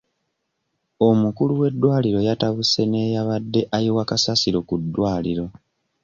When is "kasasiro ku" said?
4.09-4.75